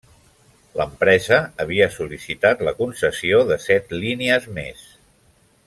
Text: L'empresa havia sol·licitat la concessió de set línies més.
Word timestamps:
L'empresa 0.79 1.37
havia 1.65 1.89
sol·licitat 1.97 2.65
la 2.69 2.75
concessió 2.81 3.43
de 3.53 3.59
set 3.67 3.95
línies 4.07 4.49
més. 4.59 4.89